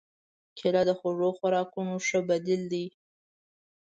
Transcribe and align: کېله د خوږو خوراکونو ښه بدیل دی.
کېله 0.57 0.81
د 0.89 0.91
خوږو 0.99 1.29
خوراکونو 1.37 1.95
ښه 2.07 2.19
بدیل 2.29 2.61
دی. 2.73 2.85